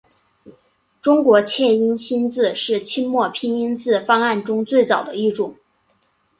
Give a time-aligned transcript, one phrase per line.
[0.99, 5.57] 中国切音新字是清末拼音字方案中最早的一种。